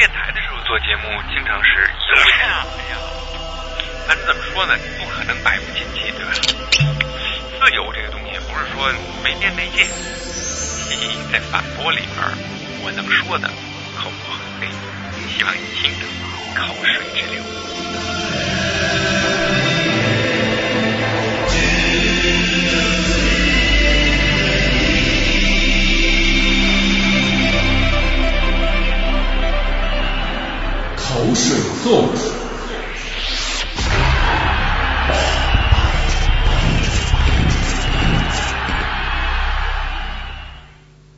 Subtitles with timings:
[0.00, 2.96] 电台的时候做节目，经常是有呀，哎呀，
[4.08, 6.32] 反正怎么说呢，不可能百无禁忌，对吧？
[7.60, 8.90] 自由这个东西，不是说
[9.22, 9.84] 没边没界。
[9.84, 12.16] 嘻嘻，在反驳里边，
[12.82, 13.46] 我能说的
[13.94, 14.68] 口不很黑，
[15.36, 16.06] 希望你听的
[16.54, 17.42] 口水直流。
[31.82, 32.10] 作文。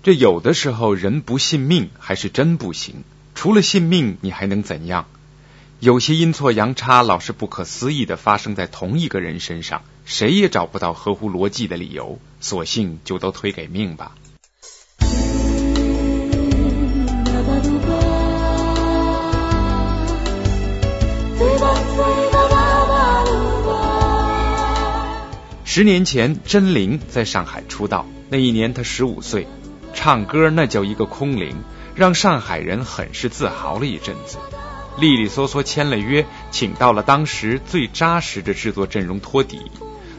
[0.04, 3.04] 这有的时候人不信命还是真不行，
[3.34, 5.06] 除了信命，你还能怎样？
[5.78, 14.12] 有些阴错阳差老是不可思议的发生在同一个人身上，谁也找不到合乎逻辑的理由，索性就都推给命吧。
[25.74, 29.48] 十年前，甄玲在上海出道，那一年她十五岁，
[29.94, 31.56] 唱歌那叫一个空灵，
[31.94, 34.36] 让上海人很是自豪了一阵子。
[34.98, 39.62] 利利索索签了约，请到了当时最扎实的制作阵容托底，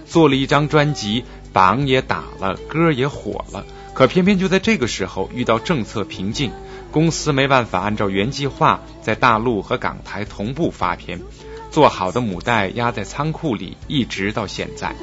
[0.08, 3.64] 做了一张专辑，榜也打了，歌也火了。
[3.94, 6.52] 可偏偏就在这个时候遇到政策瓶颈，
[6.90, 11.22] 公司没办法按照原计划在大陆和港台同步发片，
[11.70, 14.96] 做好的母带压在仓库里，一直到现在。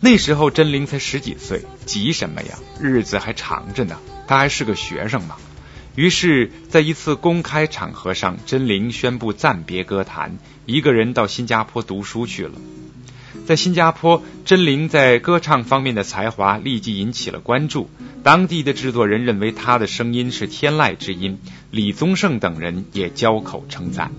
[0.00, 2.58] 那时候真灵才十几岁，急什么呀？
[2.78, 5.36] 日子还长着呢，他还是个学生嘛。
[5.96, 12.52] 于是，在一次公开场合上，真灵宣布暂别歌坛，一个人到新加坡读书去了。
[13.46, 17.88] 在新加坡，甄玲在歌唱方面的才华立即引起了关注，
[18.22, 21.38] 当地的制作人认为她的声音是天籁之音，
[21.70, 24.12] 李宗盛等人也交口称赞。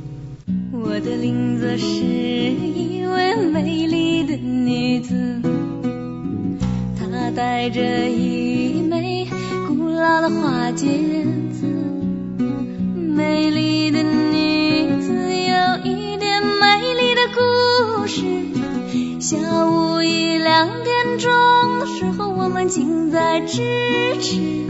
[0.71, 5.41] 我的林子是一位美丽的女子，
[6.99, 9.27] 她戴着一枚
[9.67, 11.65] 古老的花戒指。
[13.15, 14.54] 美丽的女
[19.27, 24.67] 下午一两点钟的时候，我们近在咫尺，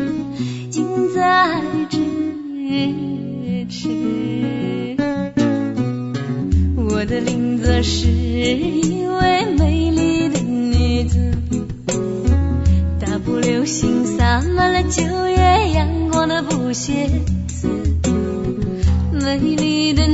[0.69, 4.95] 近在咫尺。
[6.77, 11.33] 我的林子是一位美丽的女子，
[13.01, 17.09] 大步流星洒满了九月阳光的布鞋
[17.47, 17.67] 子。
[19.11, 20.07] 美丽的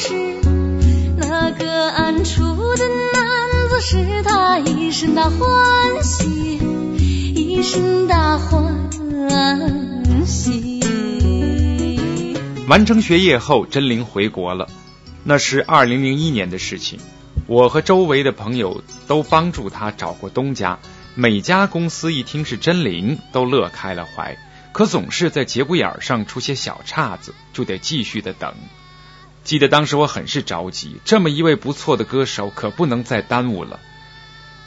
[0.00, 0.14] 是，
[1.18, 2.42] 那个暗处
[2.74, 6.58] 的男子是他一生的欢喜，
[7.34, 8.88] 一生的欢
[10.24, 10.80] 喜。
[12.66, 14.68] 完成学业后，甄玲回国了，
[15.22, 16.98] 那是二零零一年的事情。
[17.46, 20.78] 我和周围的朋友都帮助他找过东家，
[21.14, 24.38] 每家公司一听是甄玲，都乐开了怀。
[24.72, 28.54] 可总是在节骨眼上出些小岔子，就得继续的等。
[29.50, 33.80] 记得当时我很是着急，这么一位不错的歌手，可不能再耽误了。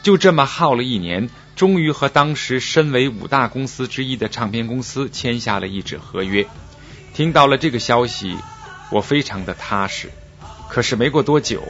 [0.02, 6.46] 就这么耗了一年，终于和当时身为五大公司之一的唱片公司签下了一纸合约。
[7.14, 8.36] 听到了这个消息，
[8.90, 10.10] 我非常的踏实。
[10.68, 11.62] 可是没过多久，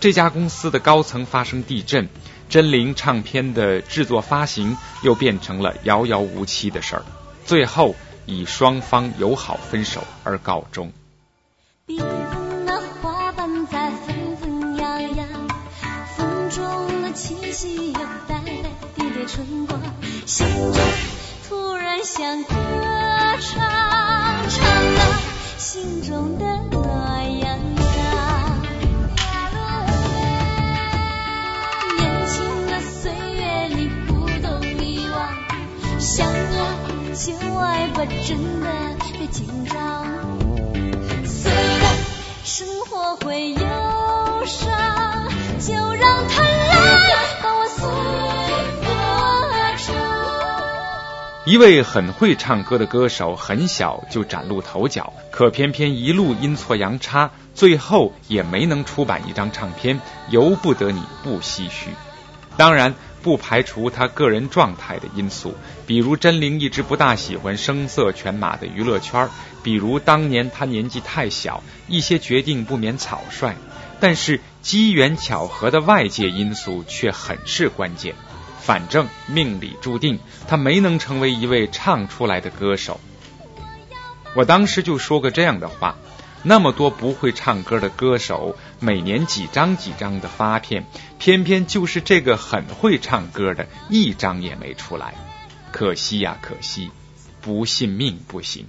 [0.00, 2.08] 这家公司的高层发生地震，
[2.48, 7.04] 真灵唱片的制作发行又变成了遥遥无期的事儿。
[7.44, 7.94] 最后
[8.24, 10.90] 以双方友好分手而告终。
[17.12, 18.42] 中的气息又带来
[18.94, 19.78] 点点春光，
[20.24, 20.82] 心中
[21.46, 22.54] 突然想歌
[23.38, 23.60] 唱，
[24.48, 24.64] 唱
[24.96, 25.02] 到
[25.58, 27.58] 心中的暖洋洋。
[31.98, 36.32] 年轻的岁月里不懂遗忘，相爱。
[37.14, 38.66] 就爱吧，真的
[39.12, 40.06] 别紧张。
[41.26, 41.94] 虽然
[42.42, 43.60] 生活会忧
[44.46, 45.28] 伤，
[45.60, 46.42] 就让它
[51.52, 60.00] 一位很会唱歌的歌手，很小就崭露头角，可偏偏一路阴错阳差，最后也没能出版一张唱片，
[60.30, 61.90] 由不得你不唏嘘。
[62.56, 65.54] 当然，不排除他个人状态的因素，
[65.86, 69.28] 比如真灵一直不大喜欢声色犬马的娱乐圈，
[69.62, 73.54] 比如当年他年纪太小，一些决定不免草率。
[74.00, 78.14] 但是机缘巧合的外界因素却很是关键。
[78.64, 83.00] 反正命里注定，他没能成为一位唱出来的歌手。
[84.34, 85.96] 我当时就说过这样的话。
[86.44, 90.86] 那么多不会唱歌的歌手，每年几张几张的发片，
[91.20, 95.14] 偏偏就是这个很会唱歌的，一张也没出来。
[95.70, 96.90] 可惜呀，可惜，
[97.40, 98.66] 不信命不行。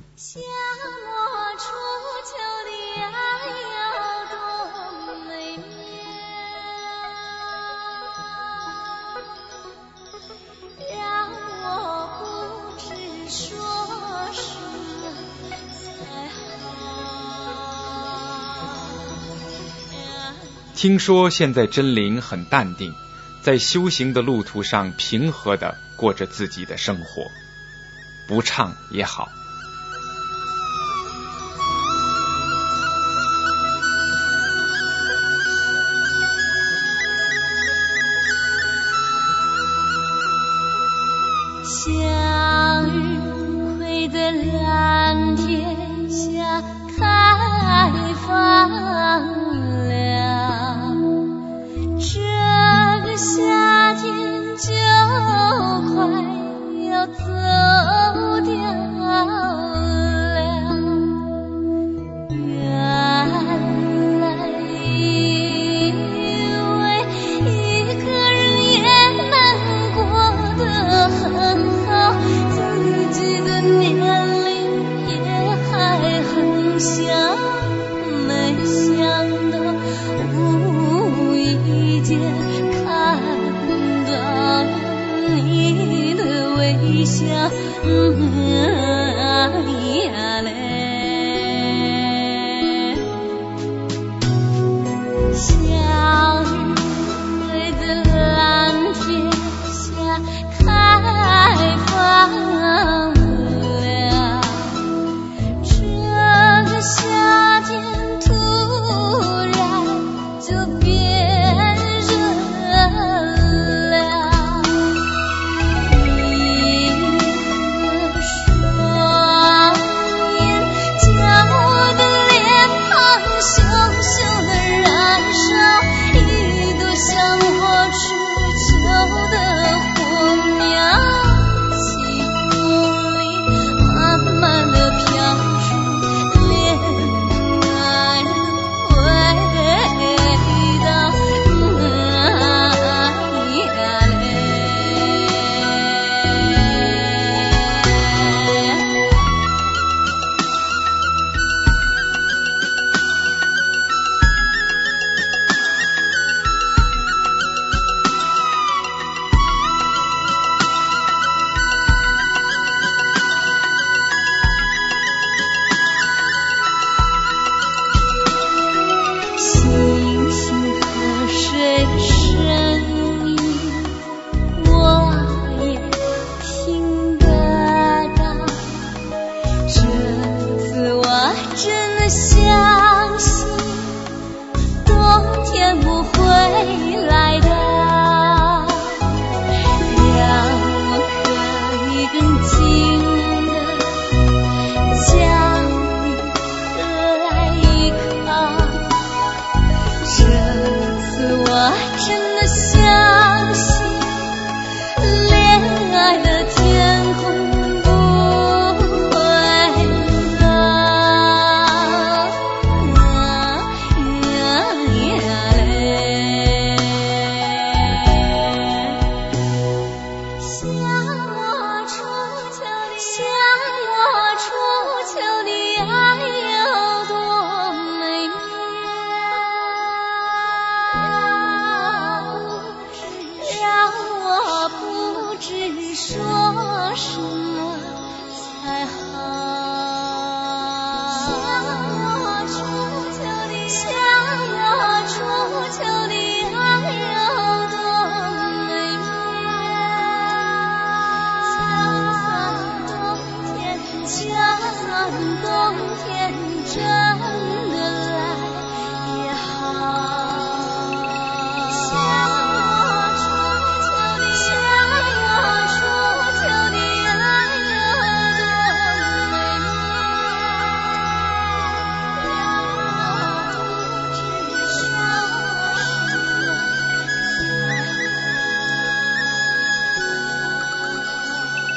[20.84, 22.94] 听说现在真灵很淡定，
[23.42, 27.32] 在修行的路途上平和的过着自己的生活，
[28.28, 29.30] 不唱也好。
[41.64, 46.62] 向日葵的蓝天下
[47.00, 49.63] 开放。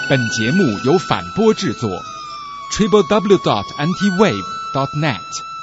[0.09, 1.91] 本节目由反播制作
[2.71, 5.56] ，triple w dot anti wave dot net。